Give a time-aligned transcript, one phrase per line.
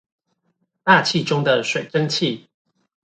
[0.83, 2.47] 大氣中的水蒸氣